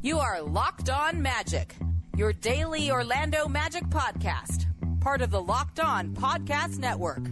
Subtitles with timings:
[0.00, 1.74] You are Locked On Magic,
[2.16, 4.66] your daily Orlando Magic podcast,
[5.00, 7.22] part of the Locked On Podcast Network.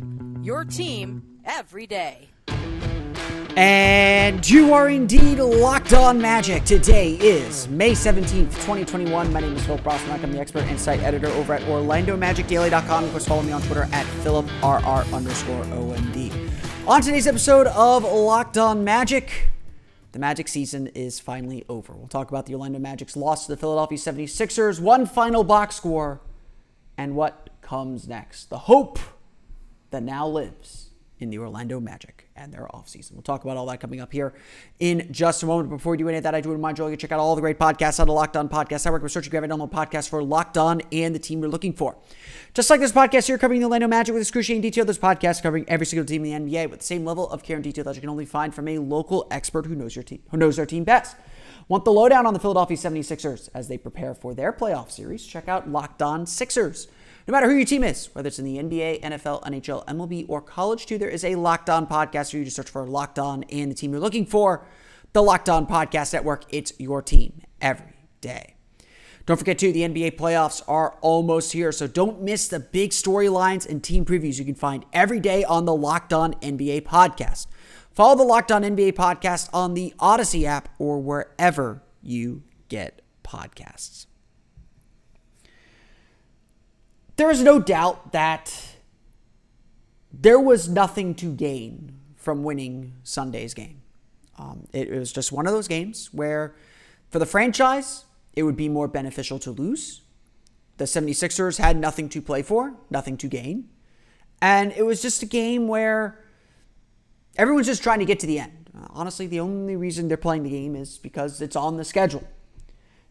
[0.42, 2.28] Your team every day.
[3.56, 6.64] And you are indeed locked on magic.
[6.64, 9.32] Today is May 17th, 2021.
[9.32, 10.20] My name is Philip Rossman.
[10.20, 13.04] I'm the expert insight editor over at OrlandoMagicDaily.com.
[13.04, 16.50] Of course, follow me on Twitter at PhilipRR underscore OMD.
[16.88, 19.48] On today's episode of Locked On Magic,
[20.16, 21.92] the Magic season is finally over.
[21.92, 26.22] We'll talk about the Orlando Magic's loss to the Philadelphia 76ers, one final box score,
[26.96, 28.48] and what comes next.
[28.48, 28.98] The hope
[29.90, 33.12] that now lives in the Orlando Magic and their offseason.
[33.12, 34.34] We'll talk about all that coming up here
[34.78, 35.70] in just a moment.
[35.70, 37.34] Before we do any of that, I do remind you all to check out all
[37.34, 39.02] the great podcasts on the Locked On Podcast Network.
[39.02, 41.96] We're searching, and download podcasts for Locked On and the team you're looking for.
[42.54, 45.64] Just like this podcast here covering the Orlando Magic with excruciating detail, this podcast covering
[45.68, 47.94] every single team in the NBA with the same level of care and detail that
[47.94, 50.66] you can only find from a local expert who knows your team, who knows their
[50.66, 51.16] team best.
[51.68, 55.26] Want the lowdown on the Philadelphia 76ers as they prepare for their playoff series?
[55.26, 56.86] Check out Locked On Sixers.
[57.28, 60.40] No matter who your team is, whether it's in the NBA, NFL, NHL, MLB, or
[60.40, 63.42] college too, there is a Locked On podcast for you to search for Locked On
[63.44, 64.64] and the team you're looking for.
[65.12, 68.54] The Locked On Podcast Network, it's your team every day.
[69.24, 73.68] Don't forget, too, the NBA playoffs are almost here, so don't miss the big storylines
[73.68, 77.48] and team previews you can find every day on the Locked On NBA podcast.
[77.90, 84.06] Follow the Locked On NBA podcast on the Audacy app or wherever you get podcasts.
[87.16, 88.76] There is no doubt that
[90.12, 93.82] there was nothing to gain from winning Sunday's game.
[94.38, 96.54] Um, it, it was just one of those games where,
[97.08, 100.02] for the franchise, it would be more beneficial to lose.
[100.76, 103.70] The 76ers had nothing to play for, nothing to gain.
[104.42, 106.22] And it was just a game where
[107.36, 108.70] everyone's just trying to get to the end.
[108.90, 112.24] Honestly, the only reason they're playing the game is because it's on the schedule.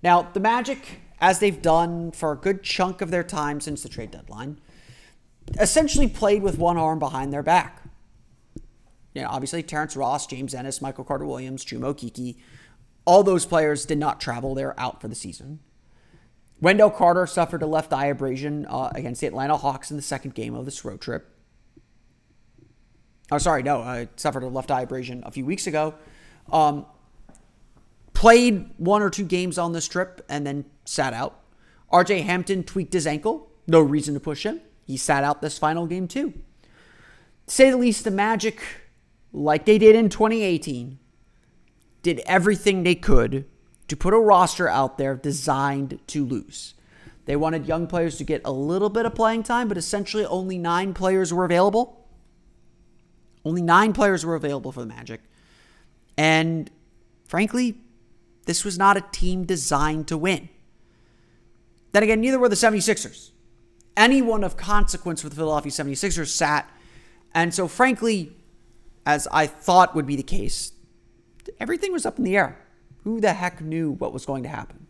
[0.04, 3.90] Now, the Magic as they've done for a good chunk of their time since the
[3.90, 4.60] trade deadline,
[5.60, 7.84] essentially played with one arm behind their back.
[9.14, 12.36] You know, obviously, Terrence Ross, James Ennis, Michael Carter Williams, Chuma Okeke,
[13.06, 14.56] all those players did not travel.
[14.56, 15.60] They're out for the season.
[16.60, 20.34] Wendell Carter suffered a left eye abrasion uh, against the Atlanta Hawks in the second
[20.34, 21.30] game of this road trip.
[23.32, 25.96] Oh, sorry, no, I suffered a left eye abrasion a few weeks ago.
[26.52, 26.86] Um,
[28.16, 31.40] played one or two games on this trip and then sat out.
[31.94, 33.52] RJ Hampton tweaked his ankle.
[33.68, 34.62] No reason to push him.
[34.86, 36.32] He sat out this final game too.
[36.32, 38.64] To say the least, the Magic,
[39.32, 40.98] like they did in 2018,
[42.02, 43.46] did everything they could
[43.88, 46.74] to put a roster out there designed to lose.
[47.26, 50.58] They wanted young players to get a little bit of playing time, but essentially only
[50.58, 52.08] nine players were available.
[53.44, 55.22] Only nine players were available for the Magic.
[56.18, 56.70] And
[57.28, 57.78] frankly,
[58.46, 60.50] this was not a team designed to win.
[61.92, 63.32] Then again, neither were the 76ers.
[63.98, 66.70] Anyone of consequence for the Philadelphia 76ers sat.
[67.34, 68.34] And so, frankly,
[69.06, 70.74] as I thought would be the case,
[71.60, 72.60] everything was up in the air.
[73.04, 74.88] Who the heck knew what was going to happen?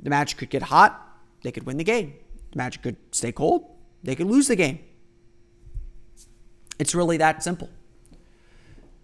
[0.00, 1.00] The Magic could get hot,
[1.42, 2.14] they could win the game.
[2.52, 3.66] The Magic could stay cold,
[4.02, 4.80] they could lose the game.
[6.78, 7.70] It's really that simple.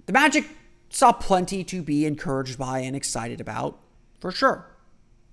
[0.07, 0.45] The Magic
[0.91, 3.79] saw plenty to be encouraged by and excited about,
[4.21, 4.67] for sure.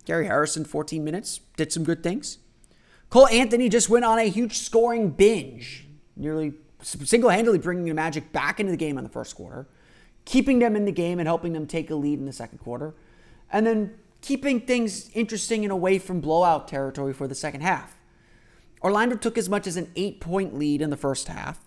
[0.06, 2.38] Gary Harrison, 14 minutes, did some good things.
[3.10, 8.32] Cole Anthony just went on a huge scoring binge, nearly single handedly bringing the Magic
[8.32, 9.68] back into the game in the first quarter,
[10.26, 12.94] keeping them in the game and helping them take a lead in the second quarter,
[13.52, 17.96] and then keeping things interesting and away from blowout territory for the second half.
[18.84, 21.60] Orlando took as much as an eight point lead in the first half,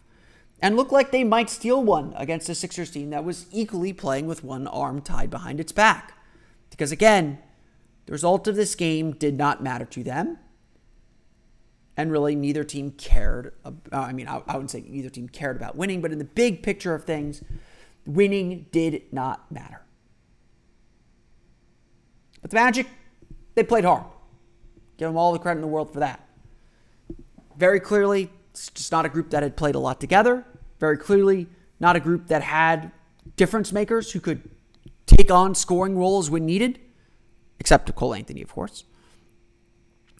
[0.60, 4.26] and looked like they might steal one against a Sixers team that was equally playing
[4.26, 6.14] with one arm tied behind its back.
[6.70, 7.38] Because again,
[8.06, 10.38] the result of this game did not matter to them.
[11.96, 13.54] And really, neither team cared.
[13.64, 16.62] Uh, I mean, I, wouldn't say neither team cared about winning, but in the big
[16.62, 17.42] picture of things,
[18.06, 19.82] winning did not matter.
[22.40, 22.86] But the Magic,
[23.56, 24.04] they played hard.
[24.96, 26.26] Give them all the credit in the world for that.
[27.56, 30.44] Very clearly, it's just not a group that had played a lot together.
[30.80, 31.46] Very clearly,
[31.80, 32.90] not a group that had
[33.36, 34.48] difference makers who could
[35.06, 36.80] take on scoring roles when needed,
[37.60, 38.84] except to Cole Anthony, of course.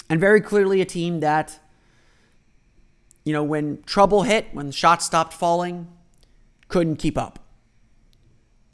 [0.08, 1.58] And very clearly, a team that,
[3.24, 5.88] you know, when trouble hit, when shots stopped falling,
[6.68, 7.40] couldn't keep up.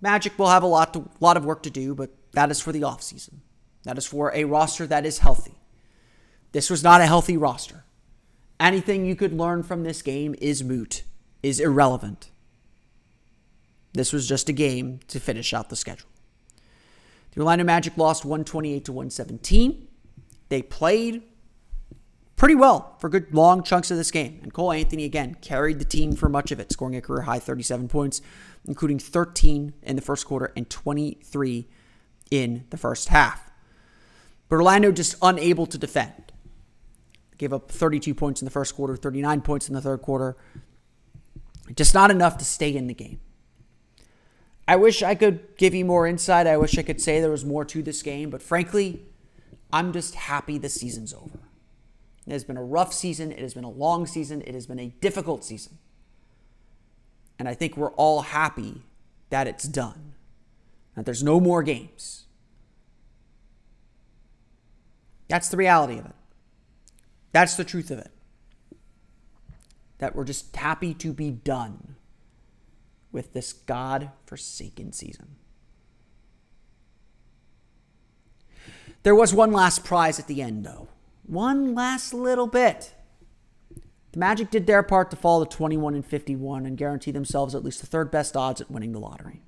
[0.01, 2.73] Magic will have a lot, to, lot of work to do, but that is for
[2.73, 3.37] the offseason.
[3.85, 5.55] That is for a roster that is healthy.
[6.53, 7.85] This was not a healthy roster.
[8.61, 11.03] Anything you could learn from this game is moot,
[11.43, 12.31] is irrelevant.
[13.93, 16.09] This was just a game to finish out the schedule.
[17.33, 19.89] The Orlando Magic lost 128 to 117.
[20.49, 21.23] They played
[22.37, 24.41] pretty well for good long chunks of this game.
[24.43, 27.39] And Cole Anthony, again, carried the team for much of it, scoring a career high
[27.39, 28.21] 37 points,
[28.67, 31.67] including 13 in the first quarter and 23
[32.31, 33.51] in the first half.
[34.49, 36.24] But Orlando just unable to defend.
[37.39, 40.37] Gave up 32 points in the first quarter, 39 points in the third quarter.
[41.75, 43.21] Just not enough to stay in the game.
[44.67, 46.47] I wish I could give you more insight.
[46.47, 49.03] I wish I could say there was more to this game, but frankly,
[49.73, 51.41] I'm just happy the season's over.
[52.27, 53.33] It has been a rough season.
[53.33, 54.43] It has been a long season.
[54.47, 55.79] It has been a difficult season.
[57.39, 58.83] And I think we're all happy
[59.31, 60.15] that it's done,
[60.95, 62.25] that there's no more games.
[65.29, 66.15] That's the reality of it.
[67.35, 68.13] That's the truth of it.
[69.99, 71.97] That we're just happy to be done
[73.11, 75.35] with this God forsaken season.
[79.03, 80.89] There was one last prize at the end, though
[81.27, 82.95] one last little bit.
[84.13, 87.65] The Magic did their part to fall to 21 and 51 and guarantee themselves at
[87.65, 89.43] least the third best odds at winning the lottery.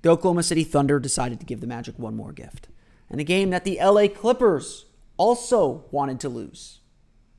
[0.00, 2.66] The Oklahoma City Thunder decided to give the Magic one more gift,
[3.08, 4.86] and a game that the LA Clippers
[5.22, 6.80] also wanted to lose,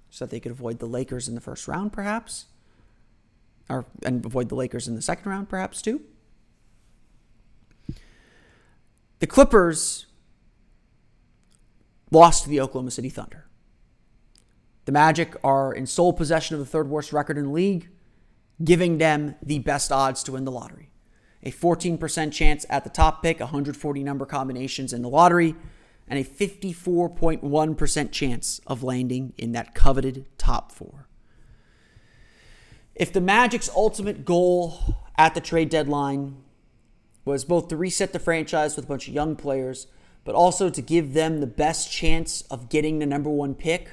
[0.10, 2.46] so that they could avoid the Lakers in the first round, perhaps,
[3.70, 6.00] or and avoid the Lakers in the second round, perhaps too.
[9.20, 10.06] The Clippers
[12.10, 13.48] lost to the Oklahoma City Thunder.
[14.86, 17.90] The Magic are in sole possession of the third worst record in the league,
[18.64, 20.90] giving them the best odds to win the lottery.
[21.44, 25.56] A 14% chance at the top pick, 140 number combinations in the lottery,
[26.08, 31.08] and a 54.1% chance of landing in that coveted top four.
[32.96, 36.38] If the Magic's ultimate goal at the trade deadline
[37.26, 39.88] was both to reset the franchise with a bunch of young players
[40.24, 43.90] but also to give them the best chance of getting the number one pick.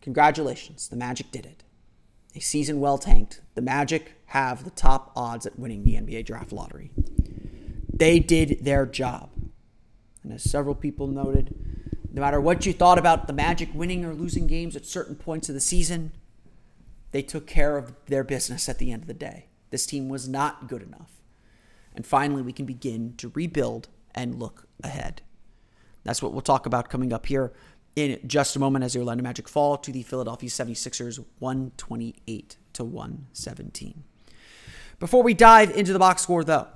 [0.00, 1.64] Congratulations, the Magic did it.
[2.34, 3.40] A season well tanked.
[3.54, 6.90] The Magic have the top odds at winning the NBA draft lottery.
[7.92, 9.30] They did their job.
[10.22, 11.54] And as several people noted,
[12.12, 15.48] no matter what you thought about the Magic winning or losing games at certain points
[15.48, 16.12] of the season,
[17.12, 19.46] they took care of their business at the end of the day.
[19.70, 21.20] This team was not good enough.
[21.94, 25.22] And finally, we can begin to rebuild and look ahead.
[26.04, 27.52] That's what we'll talk about coming up here
[27.96, 32.84] in just a moment as the Orlando Magic fall to the Philadelphia 76ers 128 to
[32.84, 34.04] 117.
[35.00, 36.68] Before we dive into the box score, though,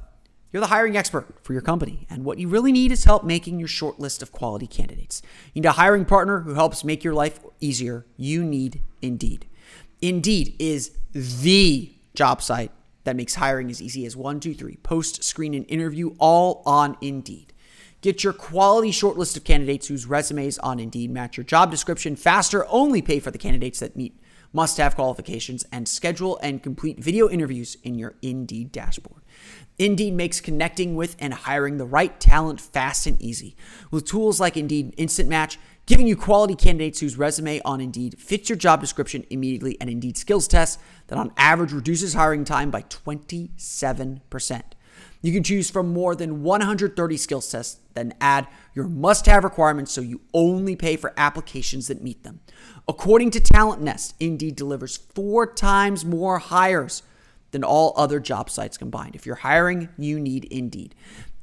[0.53, 3.59] you're the hiring expert for your company, and what you really need is help making
[3.59, 5.23] your short list of quality candidates.
[5.55, 8.05] You need a hiring partner who helps make your life easier.
[8.17, 9.47] You need Indeed.
[10.03, 12.71] Indeed is the job site
[13.05, 16.97] that makes hiring as easy as one, two, three, post, screen, and interview all on
[17.01, 17.53] Indeed.
[18.03, 22.17] Get your quality short list of candidates whose resumes on Indeed match your job description
[22.17, 22.67] faster.
[22.69, 24.19] Only pay for the candidates that meet
[24.53, 29.23] must have qualifications and schedule and complete video interviews in your Indeed dashboard.
[29.79, 33.57] Indeed makes connecting with and hiring the right talent fast and easy.
[33.91, 38.49] With tools like Indeed Instant Match, giving you quality candidates whose resume on Indeed fits
[38.49, 40.79] your job description immediately, and Indeed skills tests
[41.09, 44.63] that on average reduces hiring time by 27%.
[45.23, 49.93] You can choose from more than 130 skills tests, then add your must have requirements
[49.93, 52.41] so you only pay for applications that meet them.
[52.89, 57.03] According to Talent Nest, Indeed delivers four times more hires
[57.53, 59.15] than all other job sites combined.
[59.15, 60.95] If you're hiring, you need Indeed.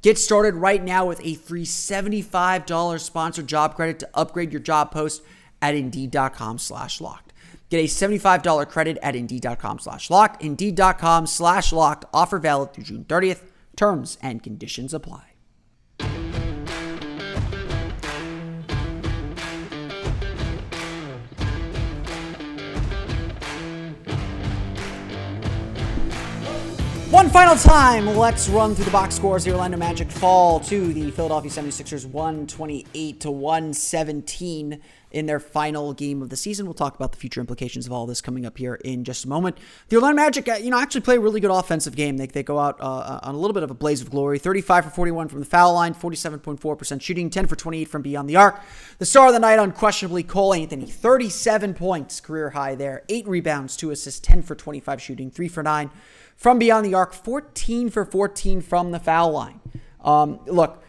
[0.01, 4.91] Get started right now with a free $75 sponsored job credit to upgrade your job
[4.91, 5.21] post
[5.61, 7.33] at Indeed.com slash locked.
[7.69, 10.41] Get a $75 credit at Indeed.com slash locked.
[10.41, 12.05] Indeed.com slash locked.
[12.13, 13.43] Offer valid through June 30th.
[13.75, 15.28] Terms and conditions apply.
[27.19, 29.43] One final time, let's run through the box scores.
[29.43, 36.21] The Orlando Magic fall to the Philadelphia 76ers 128 to 117 in their final game
[36.21, 36.65] of the season.
[36.65, 39.27] We'll talk about the future implications of all this coming up here in just a
[39.27, 39.57] moment.
[39.89, 42.15] The Orlando Magic, uh, you know, actually play a really good offensive game.
[42.15, 44.85] They, they go out uh, on a little bit of a blaze of glory 35
[44.85, 48.61] for 41 from the foul line, 47.4% shooting, 10 for 28 from beyond the arc.
[48.97, 53.75] The star of the night, unquestionably, Cole Anthony, 37 points, career high there, 8 rebounds,
[53.75, 55.89] 2 assists, 10 for 25 shooting, 3 for 9
[56.39, 59.59] from beyond the arc, 14 for 14 from the foul line.
[60.01, 60.81] Um, look,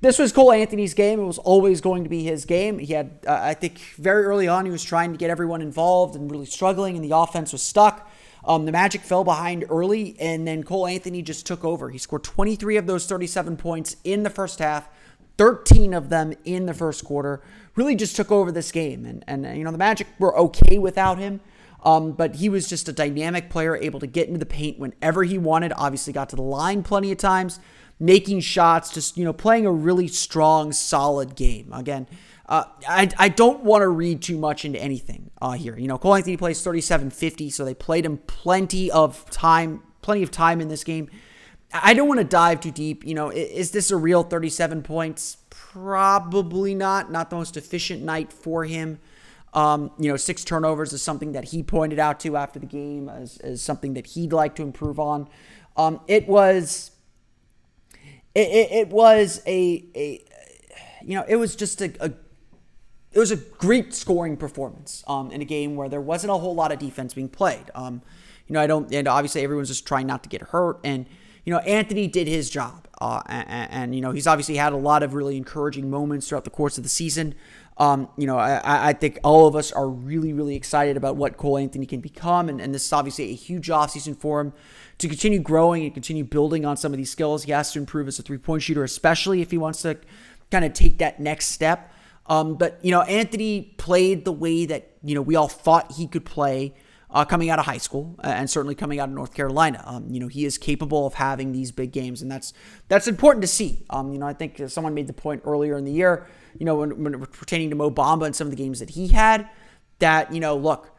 [0.00, 1.18] this was Cole Anthony's game.
[1.18, 2.78] It was always going to be his game.
[2.78, 6.14] He had, uh, I think, very early on, he was trying to get everyone involved
[6.14, 8.08] and really struggling, and the offense was stuck.
[8.44, 11.90] Um, the Magic fell behind early, and then Cole Anthony just took over.
[11.90, 14.88] He scored 23 of those 37 points in the first half,
[15.38, 17.42] 13 of them in the first quarter.
[17.74, 19.04] Really just took over this game.
[19.04, 21.40] And, and you know, the Magic were okay without him.
[21.84, 25.24] Um, but he was just a dynamic player, able to get into the paint whenever
[25.24, 25.72] he wanted.
[25.76, 27.60] Obviously, got to the line plenty of times,
[28.00, 31.72] making shots, just you know, playing a really strong, solid game.
[31.72, 32.08] Again,
[32.48, 35.78] uh, I, I don't want to read too much into anything uh, here.
[35.78, 40.30] You know, Cole Anthony plays 37-50, so they played him plenty of time, plenty of
[40.30, 41.08] time in this game.
[41.72, 43.04] I don't want to dive too deep.
[43.04, 45.36] You know, is this a real 37 points?
[45.50, 47.12] Probably not.
[47.12, 48.98] Not the most efficient night for him.
[49.54, 53.08] Um, you know, six turnovers is something that he pointed out to after the game
[53.08, 55.28] as, as something that he'd like to improve on.
[55.76, 56.90] Um, it was,
[58.34, 60.24] it, it, it, was a, a,
[61.02, 62.12] you know, it was just a, a
[63.12, 66.54] it was a great scoring performance um, in a game where there wasn't a whole
[66.54, 67.70] lot of defense being played.
[67.74, 68.02] Um,
[68.46, 70.80] you know, I don't, and obviously everyone's just trying not to get hurt.
[70.84, 71.06] And,
[71.44, 72.87] you know, Anthony did his job.
[73.00, 76.44] Uh, and, and, you know, he's obviously had a lot of really encouraging moments throughout
[76.44, 77.34] the course of the season.
[77.76, 81.36] Um, you know, I, I, think all of us are really, really excited about what
[81.36, 82.48] Cole Anthony can become.
[82.48, 84.52] And, and this is obviously a huge offseason for him
[84.98, 87.44] to continue growing and continue building on some of these skills.
[87.44, 89.96] He has to improve as a three point shooter, especially if he wants to
[90.50, 91.92] kind of take that next step.
[92.26, 96.08] Um, but, you know, Anthony played the way that, you know, we all thought he
[96.08, 96.74] could play
[97.10, 99.82] uh, coming out of high school and certainly coming out of North Carolina.
[99.86, 102.52] Um, you know, he is capable of having these big games, and that's
[102.88, 103.84] that's important to see.
[103.90, 106.26] Um, you know, I think someone made the point earlier in the year,
[106.58, 109.08] you know, when, when pertaining to Mo Bamba and some of the games that he
[109.08, 109.48] had,
[110.00, 110.94] that, you know, look,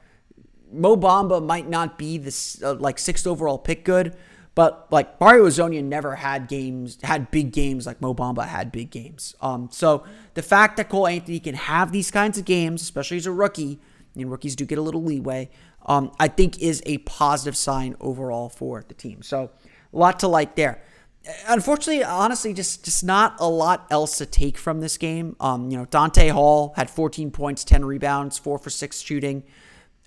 [0.71, 4.15] Mo Bamba might not be this uh, like sixth overall pick good,
[4.55, 8.89] but like Mario Hezonja never had games, had big games like Mo Bamba had big
[8.89, 9.35] games.
[9.41, 13.25] Um, so the fact that Cole Anthony can have these kinds of games, especially as
[13.25, 13.79] a rookie,
[14.15, 15.49] and rookies do get a little leeway,
[15.89, 19.23] um, I think is a positive sign overall for the team.
[19.23, 19.49] So
[19.91, 20.81] a lot to like there.
[21.47, 25.35] Unfortunately, honestly, just just not a lot else to take from this game.
[25.39, 29.43] Um, you know, Donta Hall had 14 points, 10 rebounds, four for six shooting.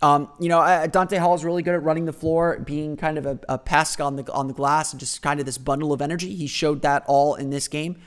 [0.01, 3.27] Um, you know, Donta Hall is really good at running the floor, being kind of
[3.27, 3.61] a, a
[4.01, 6.35] on the on the glass, and just kind of this bundle of energy.
[6.35, 8.01] He showed that all in this game.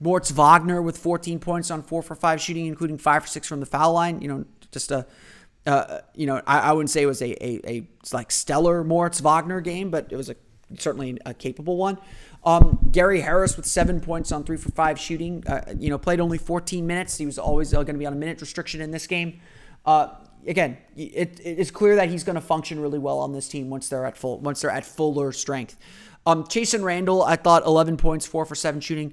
[0.00, 3.60] Moritz Wagner with 14 points on four for five shooting, including five for six from
[3.60, 4.20] the foul line.
[4.20, 5.06] You know, just a,
[5.66, 9.20] uh, you know, I, I, wouldn't say it was a, a, a like stellar Moritz
[9.20, 10.36] Wagner game, but it was a
[10.78, 11.98] certainly a capable one.
[12.44, 15.44] Um, Gary Harris with seven points on three for five shooting.
[15.46, 17.16] Uh, you know, played only 14 minutes.
[17.16, 19.40] He was always uh, going to be on a minute restriction in this game.
[19.86, 20.08] Uh,
[20.46, 23.88] again, it, it's clear that he's going to function really well on this team once
[23.88, 25.76] they're at full once they're at fuller strength.
[26.26, 29.12] Um, Chasson Randle, I thought 11 points, four for seven shooting.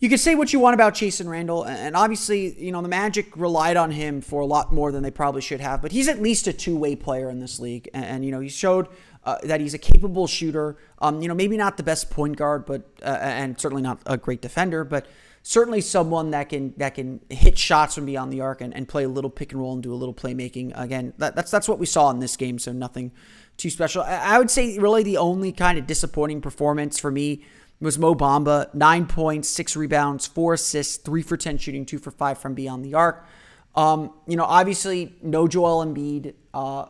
[0.00, 3.36] You can say what you want about Chasson Randle, and obviously, you know the Magic
[3.36, 5.82] relied on him for a lot more than they probably should have.
[5.82, 8.48] But he's at least a two-way player in this league, and, and you know he
[8.48, 8.88] showed
[9.24, 10.78] uh, that he's a capable shooter.
[11.00, 14.16] Um, you know, maybe not the best point guard, but uh, and certainly not a
[14.16, 15.06] great defender, but
[15.42, 19.04] certainly someone that can that can hit shots from beyond the arc and, and play
[19.04, 20.72] a little pick and roll and do a little playmaking.
[20.80, 22.58] Again, that, that's that's what we saw in this game.
[22.58, 23.12] So nothing
[23.58, 24.00] too special.
[24.02, 27.44] I, I would say really the only kind of disappointing performance for me
[27.80, 32.10] was Mo Bamba, nine points, six rebounds, four assists, three for ten shooting, two for
[32.10, 33.26] five from beyond the arc.
[33.74, 36.34] Um, you know, obviously no Joel Embiid.
[36.52, 36.86] Uh,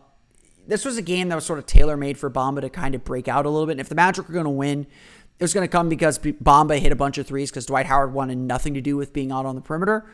[0.67, 3.05] this was a game that was sort of tailor made for Bamba to kind of
[3.05, 3.73] break out a little bit.
[3.73, 4.87] And if the Magic were going to win,
[5.39, 8.13] it was going to come because Bamba hit a bunch of threes because Dwight Howard
[8.13, 10.07] wanted nothing to do with being out on the perimeter.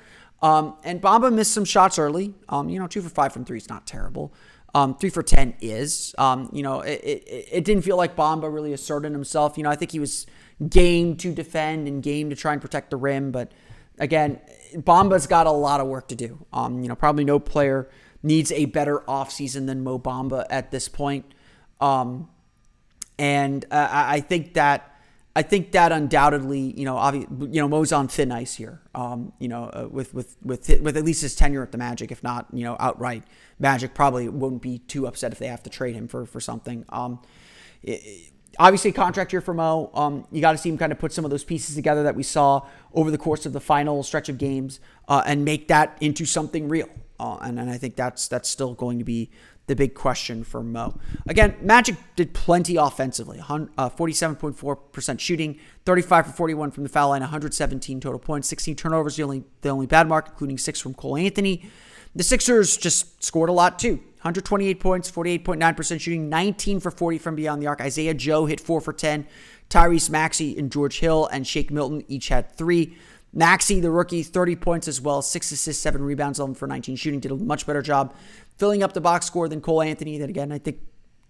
[0.43, 2.35] Um, and Bamba missed some shots early.
[2.49, 4.35] Um, you know, two for five from three is not terrible.
[4.75, 6.15] Um, three for 10 is.
[6.19, 9.57] Um, you know, it, it, it, didn't feel like Bamba really asserted himself.
[9.57, 10.27] You know, I think he was
[10.69, 13.31] game to defend and game to try and protect the rim.
[13.31, 13.53] But
[13.99, 14.41] again,
[14.75, 16.47] Bamba's got a lot of work to do.
[16.53, 17.89] Um, you know, probably no player
[18.23, 21.27] needs a better offseason than Mo Bamba at this point.
[21.81, 22.29] Um,
[23.19, 24.93] and uh, I think that
[25.35, 28.81] I think that undoubtedly, you know, obvi- you know, Mo's on thin ice here.
[28.95, 32.11] Um, you know, uh, with with with with at least his tenure at the Magic,
[32.11, 33.23] if not, you know, outright,
[33.59, 36.87] Magic probably wouldn't be too upset if they have to trade him for for something.
[36.89, 37.21] Um,
[37.83, 39.91] it, obviously, contract year for Mo.
[39.95, 42.15] Um, you got to see him kind of put some of those pieces together that
[42.15, 45.97] we saw over the course of the final stretch of games, uh, and make that
[46.01, 46.89] into something real.
[47.19, 49.31] Uh, and, and I think that's that's still going to be
[49.67, 50.99] the big question for Mo.
[51.27, 53.41] Again, Magic did plenty offensively.
[53.41, 59.17] Uh, 47.4% shooting, 35 for 41 from the foul line, 117 total points, 16 turnovers,
[59.17, 61.69] the only the only bad mark, including six from Cole Anthony.
[62.17, 63.97] The Sixers just scored a lot too.
[64.23, 67.83] 128 points, 48.9% shooting, 19 for 40 from beyond the arc.
[67.83, 69.27] Isaiah Joe hit 4 for 10.
[69.69, 72.97] Tyrese Maxey and George Hill and Shake Milton each had three.
[73.35, 77.21] Maxey, the rookie, 30 points as well, six assists, seven rebounds, 11 for 19 shooting.
[77.21, 78.15] Did a much better job
[78.57, 80.17] filling up the box score than Cole Anthony.
[80.17, 80.81] That again, I think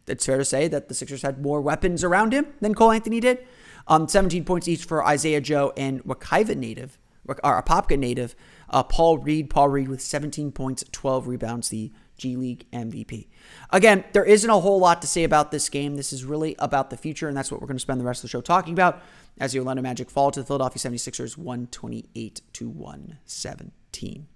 [0.06, 3.18] it's fair to say that the Sixers had more weapons around him than Cole Anthony
[3.18, 3.44] did.
[3.88, 6.96] Um, 17 points each for Isaiah Joe and Wekiva native,
[7.28, 8.34] or Apopka native,
[8.70, 9.50] uh, Paul Reed.
[9.50, 13.28] Paul Reed with 17 points, 12 rebounds, the G League MVP.
[13.70, 15.96] Again, there isn't a whole lot to say about this game.
[15.96, 18.20] This is really about the future, and that's what we're going to spend the rest
[18.20, 19.02] of the show talking about
[19.38, 24.26] as the Orlando Magic fall to the Philadelphia 76ers 128 to 117.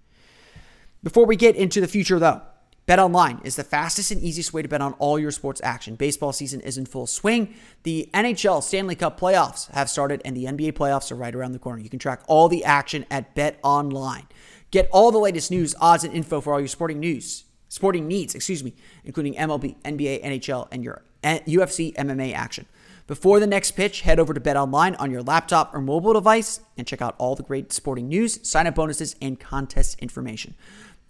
[1.02, 2.42] Before we get into the future, though,
[2.90, 5.94] Bet online is the fastest and easiest way to bet on all your sports action.
[5.94, 7.54] Baseball season is in full swing.
[7.84, 11.60] The NHL Stanley Cup playoffs have started and the NBA playoffs are right around the
[11.60, 11.80] corner.
[11.80, 14.26] You can track all the action at Bet online.
[14.72, 18.34] Get all the latest news, odds and info for all your sporting news, sporting needs,
[18.34, 22.66] excuse me, including MLB, NBA, NHL and your eh, UFC MMA action.
[23.10, 26.60] Before the next pitch, head over to Bet Online on your laptop or mobile device
[26.76, 30.54] and check out all the great sporting news, sign up bonuses, and contest information.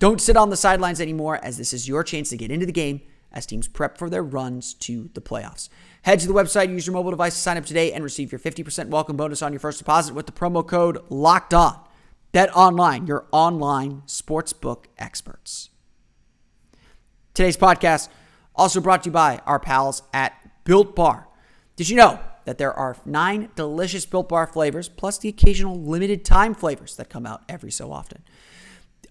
[0.01, 2.73] Don't sit on the sidelines anymore, as this is your chance to get into the
[2.73, 3.03] game
[3.33, 5.69] as teams prep for their runs to the playoffs.
[6.03, 8.39] Head to the website, use your mobile device to sign up today, and receive your
[8.39, 11.81] 50% welcome bonus on your first deposit with the promo code LOCKED ON.
[12.33, 15.69] Bet online, your online sportsbook experts.
[17.35, 18.09] Today's podcast
[18.57, 20.33] also brought to you by our pals at
[20.65, 21.29] Built Bar.
[21.77, 26.25] Did you know that there are nine delicious Built Bar flavors, plus the occasional limited
[26.25, 28.23] time flavors that come out every so often?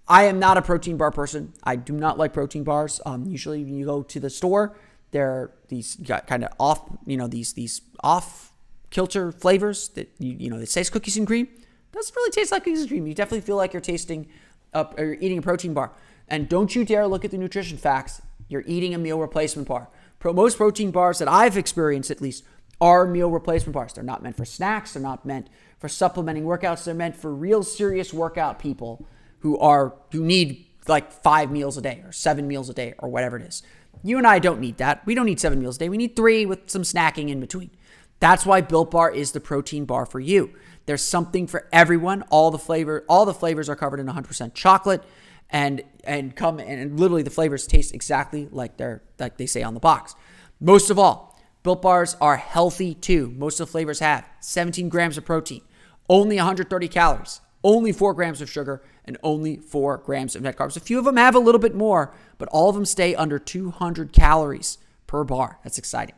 [0.10, 1.54] I am not a protein bar person.
[1.64, 3.00] I do not like protein bars.
[3.06, 4.76] Um, usually, when you go to the store,
[5.12, 8.52] they're these kind of off, you know, these these off
[8.90, 11.48] kilter flavors that you you know it says cookies and cream.
[11.92, 13.06] Doesn't really taste like cookies and cream.
[13.06, 14.28] You definitely feel like you're tasting
[14.74, 15.92] up or you're eating a protein bar.
[16.28, 18.22] And don't you dare look at the nutrition facts.
[18.48, 19.90] You're eating a meal replacement bar.
[20.20, 22.44] Pro, most protein bars that I've experienced, at least,
[22.82, 23.94] are meal replacement bars.
[23.94, 24.94] They're not meant for snacks.
[24.94, 25.48] They're not meant
[25.80, 26.84] for supplementing workouts.
[26.84, 29.06] They're meant for real serious workout people
[29.40, 33.10] who are who need like five meals a day or seven meals a day or
[33.10, 33.62] whatever it is.
[34.04, 35.06] You and I don't need that.
[35.06, 35.90] We don't need seven meals a day.
[35.90, 37.72] We need three with some snacking in between.
[38.20, 40.52] That's why Built Bar is the protein bar for you.
[40.86, 42.24] There's something for everyone.
[42.24, 45.04] All the flavor, all the flavors are covered in 100% chocolate,
[45.50, 49.74] and and come and literally the flavors taste exactly like they're like they say on
[49.74, 50.16] the box.
[50.60, 53.34] Most of all, Built Bars are healthy too.
[53.38, 55.62] Most of the flavors have 17 grams of protein,
[56.10, 60.78] only 130 calories, only 4 grams of sugar, and only 4 grams of net carbs.
[60.78, 63.40] A few of them have a little bit more, but all of them stay under
[63.40, 65.60] 200 calories per bar.
[65.64, 66.16] That's exciting.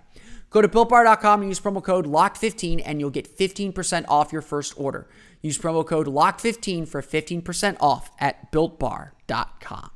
[0.49, 4.73] Go to builtbar.com and use promo code LOCK15 and you'll get 15% off your first
[4.75, 5.07] order.
[5.41, 9.91] Use promo code LOCK15 for 15% off at builtbar.com.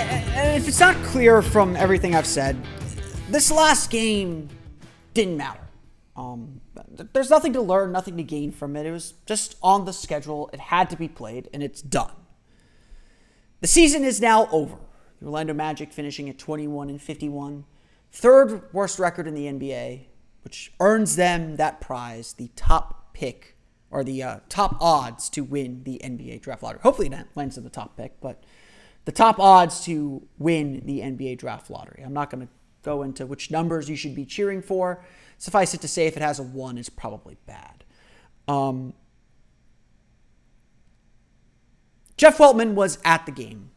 [0.00, 2.56] And if it's not clear from everything I've said,
[3.28, 4.48] this last game
[5.14, 5.60] didn't matter.
[6.16, 6.60] Um,
[7.12, 8.86] there's nothing to learn, nothing to gain from it.
[8.86, 10.50] It was just on the schedule.
[10.52, 12.12] It had to be played, and it's done.
[13.60, 14.76] The season is now over.
[15.20, 17.64] The Orlando Magic finishing at 21 and 51,
[18.12, 20.06] third worst record in the NBA,
[20.42, 23.56] which earns them that prize, the top pick
[23.90, 26.80] or the uh, top odds to win the NBA draft lottery.
[26.82, 28.44] Hopefully, it lands in the top pick, but
[29.08, 32.02] the top odds to win the NBA draft lottery.
[32.04, 35.02] I'm not going to go into which numbers you should be cheering for.
[35.38, 37.84] Suffice it to say, if it has a one, it's probably bad.
[38.48, 38.92] Um,
[42.18, 43.70] Jeff Weltman was at the game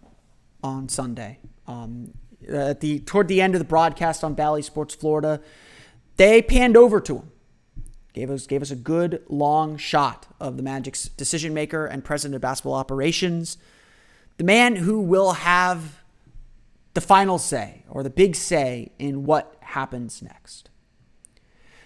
[0.61, 1.39] on Sunday.
[1.65, 2.11] Um,
[2.49, 5.39] at the toward the end of the broadcast on Bally Sports Florida,
[6.17, 7.31] they panned over to him,
[8.11, 12.35] gave us gave us a good long shot of the Magic's decision maker and president
[12.35, 13.55] of basketball operations
[14.41, 16.01] the man who will have
[16.95, 20.71] the final say or the big say in what happens next.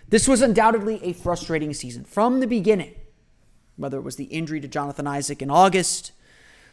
[0.07, 2.95] This was undoubtedly a frustrating season from the beginning,
[3.75, 6.13] whether it was the injury to Jonathan Isaac in August,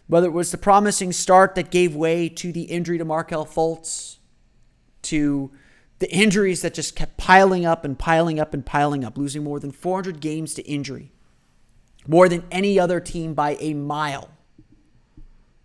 [0.07, 4.19] whether it was the promising start that gave way to the injury to Markelle Fultz,
[5.03, 5.51] to
[5.99, 9.59] the injuries that just kept piling up and piling up and piling up, losing more
[9.59, 11.11] than 400 games to injury,
[12.07, 14.31] more than any other team by a mile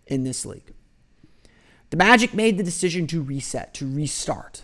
[0.08, 0.74] in this league.
[1.90, 4.62] The Magic made the decision to reset, to restart,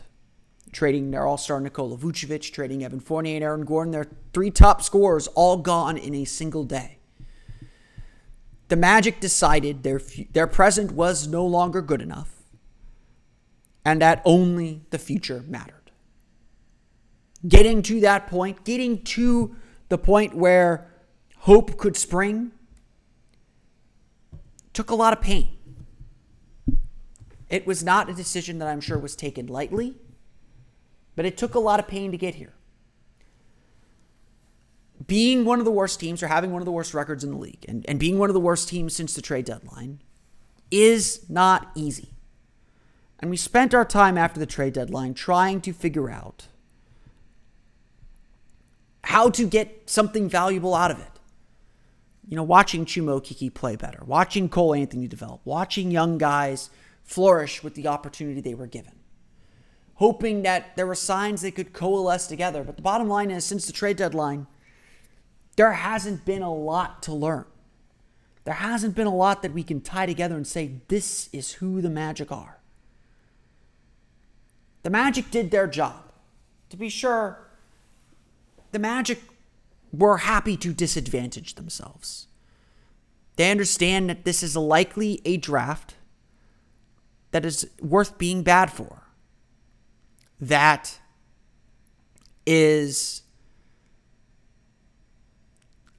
[0.72, 4.82] trading their all star Nikola Vucevic, trading Evan Fournier and Aaron Gordon, their three top
[4.82, 6.98] scorers, all gone in a single day.
[8.68, 10.00] The Magic decided their,
[10.32, 12.34] their present was no longer good enough
[13.84, 15.90] and that only the future mattered.
[17.46, 19.54] Getting to that point, getting to
[19.90, 20.90] the point where
[21.40, 22.52] hope could spring,
[24.74, 25.56] took a lot of pain.
[27.48, 29.94] It was not a decision that I'm sure was taken lightly,
[31.16, 32.52] but it took a lot of pain to get here.
[35.06, 37.36] being one of the worst teams or having one of the worst records in the
[37.36, 40.00] league and, and being one of the worst teams since the trade deadline
[40.70, 42.10] is not easy.
[43.18, 46.46] And we spent our time after the trade deadline trying to figure out
[49.04, 51.13] how to get something valuable out of it.
[52.28, 56.70] You know, watching Chuma Okeke play better, watching Cole Anthony develop, watching young guys
[57.02, 58.94] flourish with the opportunity they were given,
[59.94, 62.64] hoping that there were signs they could coalesce together.
[62.64, 64.46] But the bottom line is, since the trade deadline,
[65.56, 67.44] there hasn't been a lot to learn.
[68.44, 71.80] There hasn't been a lot that we can tie together and say, this is who
[71.80, 72.58] the Magic are.
[74.82, 76.12] The Magic did their job.
[76.70, 77.46] To be sure,
[78.72, 79.22] the Magic
[79.98, 82.28] were happy to disadvantage themselves.
[83.36, 85.94] They understand that this is likely a draft
[87.32, 89.02] that is worth being bad for.
[90.40, 91.00] That
[92.46, 93.22] is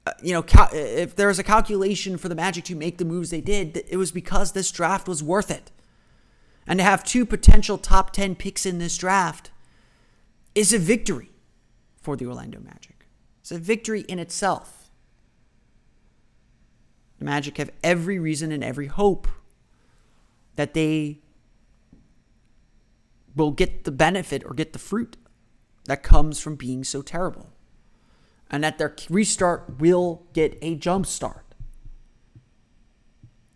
[0.06, 3.30] uh, you know, if there was a calculation for the Magic to make the moves
[3.30, 5.72] they did, it was because this draft was worth it.
[6.66, 9.50] And to have two potential top 10 picks in this draft
[10.54, 11.30] is a victory
[12.00, 12.95] for the Orlando Magic.
[13.46, 14.90] It's a victory in itself.
[17.20, 19.28] The Magic have every reason and every hope
[20.56, 21.20] that they
[23.36, 25.16] will get the benefit or get the fruit
[25.84, 27.50] that comes from being so terrible
[28.50, 31.54] and that their restart will get a jump start.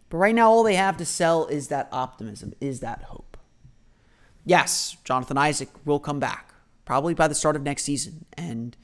[0.08, 3.36] But right now, all they have to sell is that optimism, is that hope.
[4.44, 8.24] Yes, Jonathan Isaac will come back, probably by the start of next season.
[8.34, 8.76] And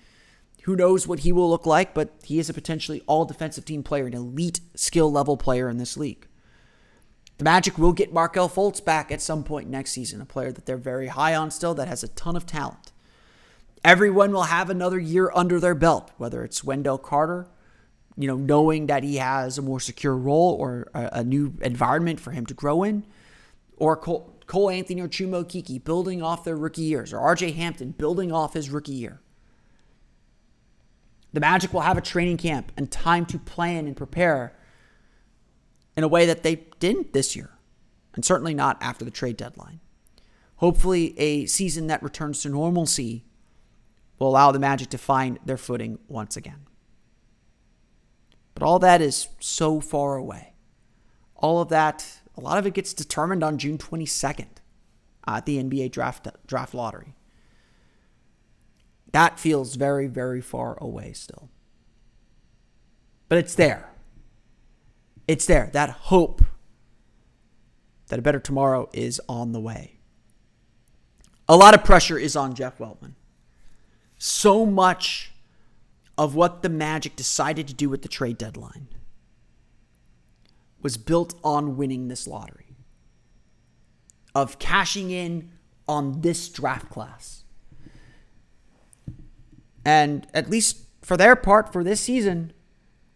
[0.66, 3.84] who knows what he will look like, but he is a potentially all defensive team
[3.84, 6.26] player, an elite skill level player in this league.
[7.38, 10.66] The Magic will get Markelle Fultz back at some point next season, a player that
[10.66, 12.90] they're very high on still that has a ton of talent.
[13.84, 17.46] Everyone will have another year under their belt, whether it's Wendell Carter,
[18.16, 22.18] you know, knowing that he has a more secure role or a, a new environment
[22.18, 23.06] for him to grow in,
[23.76, 27.92] or Cole, Cole Anthony or Chuma Okeke building off their rookie years, or RJ Hampton
[27.92, 29.20] building off his rookie year.
[31.32, 34.56] The Magic will have a training camp and time to plan and prepare
[35.96, 37.50] in a way that they didn't this year,
[38.14, 39.80] and certainly not after the trade deadline.
[40.56, 43.24] Hopefully, a season that returns to normalcy
[44.18, 46.66] will allow the Magic to find their footing once again.
[48.54, 50.54] But all that is so far away.
[51.34, 54.46] All of that, a lot of it gets determined on June 22nd
[55.26, 57.15] at the NBA draft, draft lottery.
[59.16, 61.48] That feels very, very far away still.
[63.30, 63.88] But it's there.
[65.26, 65.70] It's there.
[65.72, 66.44] That hope
[68.08, 70.00] that a better tomorrow is on the way.
[71.48, 73.14] A lot of pressure is on Jeff Weltman
[74.18, 75.32] so much
[76.18, 78.88] of what the Magic decided to do with the trade deadline
[80.82, 82.76] was built on winning this lottery,
[84.34, 85.52] of cashing in
[85.88, 87.44] on this draft class.
[89.86, 92.52] And at least for their part, for this season,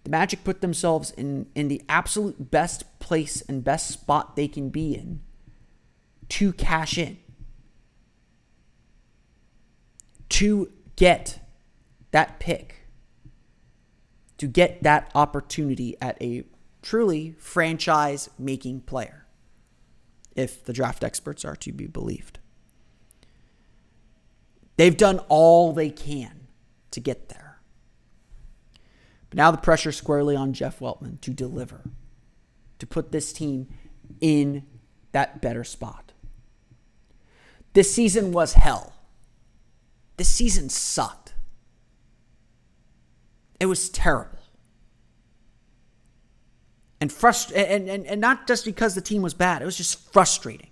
[0.05, 4.71] the Magic put themselves in, in the absolute best place and best spot they can
[4.71, 5.21] be in
[6.29, 7.19] to cash in,
[10.29, 11.41] to get
[12.13, 12.87] that pick,
[14.39, 16.45] to get that opportunity at a
[16.83, 19.27] truly franchise making player,
[20.37, 22.39] if the draft experts are to be believed.
[24.77, 26.40] They've done all they can
[26.91, 27.61] to get there.
[29.29, 31.83] But now the pressure squarely on Jeff Weltman to deliver,
[32.79, 33.69] to put this team
[34.21, 34.65] in
[35.13, 36.13] that better spot.
[37.73, 38.95] This season was hell.
[40.17, 41.35] This season sucked.
[43.61, 44.39] It was terrible.
[47.01, 50.13] And, frust- and, and, and not just because the team was bad, it was just
[50.13, 50.71] frustrating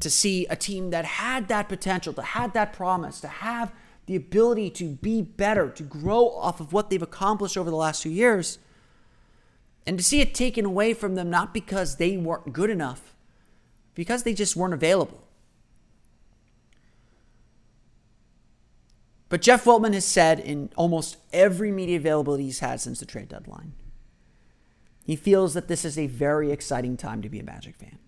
[0.00, 3.72] to see a team that had that potential, to had that promise, to have
[4.10, 8.02] the ability to be better, to grow off of what they've accomplished over the last
[8.02, 8.58] two years,
[9.86, 13.14] and to see it taken away from them not because they weren't good enough,
[13.94, 15.22] because they just weren't available.
[19.28, 23.28] But Jeff Weltman has said in almost every media availability he's had since the trade
[23.28, 23.74] deadline,
[25.06, 28.00] he feels that this is a very exciting time to be a Magic fan.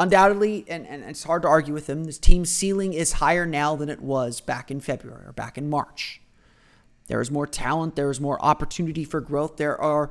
[0.00, 3.76] Undoubtedly, and, and it's hard to argue with him, this team's ceiling is higher now
[3.76, 6.20] than it was back in February or back in March.
[7.06, 10.10] There is more talent, there is more opportunity for growth, there are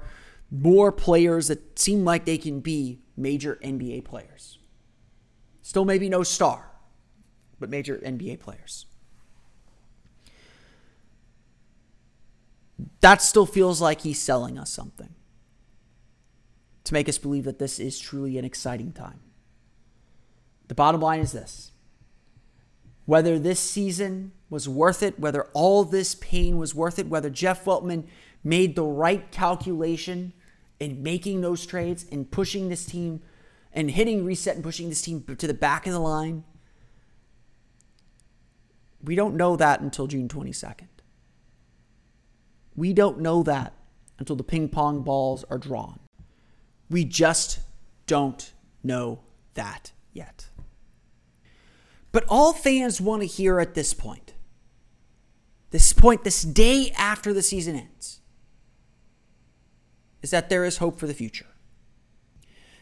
[0.52, 4.60] more players that seem like they can be major NBA players.
[5.62, 6.72] Still, maybe no star,
[7.60, 8.86] but major NBA players.
[13.02, 15.14] that still feels like he's selling us something
[16.84, 19.20] to make us believe that this is truly an exciting time.
[20.70, 21.72] The bottom line is this
[23.06, 27.66] whether this season was worth it, whether all this pain was worth it, whether Jeff
[27.66, 28.06] Weltman
[28.44, 30.32] made the right calculation
[30.80, 33.22] in making those trades and pushing this team
[33.74, 36.44] and hitting reset and pushing this team to the back of the line.
[39.04, 40.88] We don't know that until June 22nd.
[42.76, 43.74] We don't know that
[44.20, 46.00] until the ping pong balls are drawn.
[46.92, 47.60] We just
[48.06, 48.54] don't
[48.84, 49.22] know
[49.56, 50.49] that yet.
[52.12, 54.34] But all fans want to hear at this point,
[55.70, 58.22] this point, this day after the season ends,
[60.22, 61.46] is that there is hope for the future.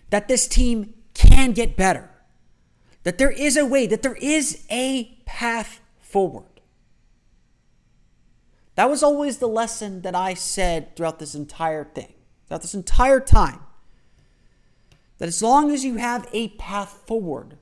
[0.09, 2.09] That this team can get better.
[3.03, 6.61] That there is a way, that there is a path forward.
[8.75, 12.13] That was always the lesson that I said throughout this entire thing,
[12.47, 13.59] throughout this entire time.
[15.17, 17.57] That as long as you have a path forward,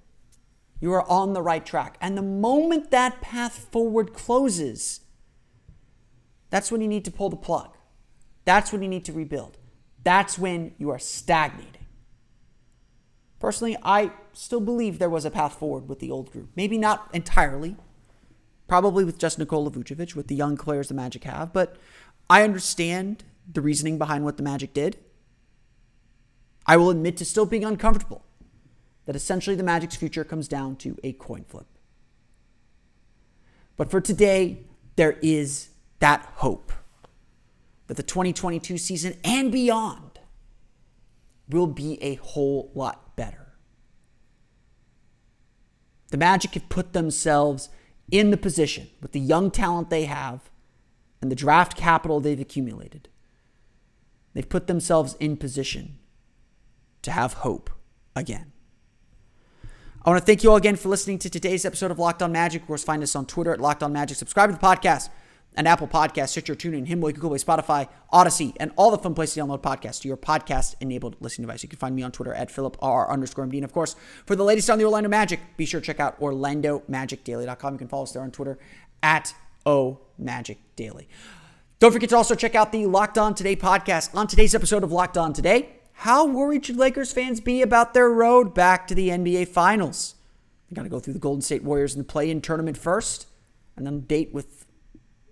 [0.86, 1.98] you are on the right track.
[2.00, 5.00] And the moment that path forward closes,
[6.52, 7.76] that's when you need to pull the plug.
[8.45, 9.58] That's when you need to rebuild.
[10.04, 11.88] That's when you are stagnating.
[13.39, 16.50] Personally, I still believe there was a path forward with the old group.
[16.56, 17.78] Maybe not entirely,
[18.67, 21.52] probably with just Nikola Vucevic, with the young players the Magic have.
[21.52, 21.78] But
[22.30, 24.98] I understand the reasoning behind what the Magic did.
[26.67, 28.24] I will admit to still being uncomfortable
[29.05, 31.67] that essentially the Magic's future comes down to a coin flip.
[33.77, 34.59] But for today,
[34.95, 36.71] there is that hope
[37.87, 40.19] that the 2022 season and beyond
[41.49, 43.53] will be a whole lot better.
[46.09, 47.69] The Magic have put themselves
[48.11, 50.49] in the position with the young talent they have
[51.21, 53.09] and the draft capital they've accumulated.
[54.33, 55.97] They've put themselves in position
[57.01, 57.69] to have hope
[58.15, 58.51] again.
[60.05, 62.31] I want to thank you all again for listening to today's episode of Locked On
[62.31, 62.61] Magic.
[62.61, 64.15] Of course, find us on Twitter at Locked On Magic.
[64.15, 65.09] Subscribe to the podcast
[65.55, 69.33] and Apple Podcasts, Stitcher, TuneIn, Himalaya, Google Play, Spotify, Audacy, and all the fun places
[69.33, 71.63] to download podcasts to your podcast-enabled listening device.
[71.63, 73.55] You can find me on Twitter at PhilipRR underscore MD.
[73.55, 73.95] And of course,
[74.27, 77.73] for the latest on the Orlando Magic, be sure to check out OrlandoMagicDaily.com.
[77.73, 78.59] You can follow us there on Twitter
[79.01, 79.33] at
[79.65, 81.07] OMagicDaily.
[81.79, 84.13] Don't forget to also check out the Locked On Today podcast.
[84.13, 88.10] On today's episode of Locked On Today, how worried should Lakers fans be about their
[88.10, 90.15] road back to the NBA Finals?
[90.69, 93.27] They got to go through the Golden State Warriors in the play-in tournament first,
[93.75, 94.65] and then date with,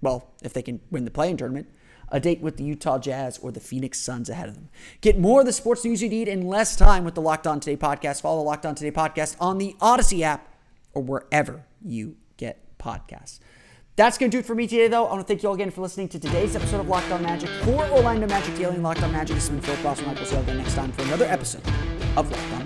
[0.02, 1.68] well, if they can win the play-in tournament,
[2.10, 4.70] a date with the Utah Jazz or the Phoenix Suns ahead of them.
[5.02, 7.60] Get more of the sports news you need in less time with the Locked On
[7.60, 8.22] Today podcast.
[8.22, 10.48] Follow the Locked On Today podcast on the Audacy app
[10.94, 13.40] or wherever you get podcasts.
[13.96, 15.06] That's going to do it for me today, though.
[15.06, 17.22] I want to thank you all again for listening to today's episode of Locked On
[17.22, 19.36] Magic for Orlando Magic Daily and Locked On Magic.
[19.36, 20.40] This has been Phil Cross, and Michael.
[20.40, 21.62] Again next time for another episode
[22.18, 22.63] of Locked On.